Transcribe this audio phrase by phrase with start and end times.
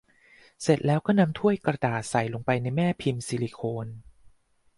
[0.61, 3.87] เสร็จแล้วก็นำถ้วยกระดาษใส่ลงไปในแม่พิมพ์ซิลิโคน